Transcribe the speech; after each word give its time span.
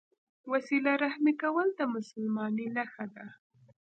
وسیله 0.51 0.93
رحمي 1.03 1.33
کول 1.41 1.67
د 1.75 1.81
مسلمانۍ 1.95 2.67
نښه 2.75 3.05
ده. 3.13 3.25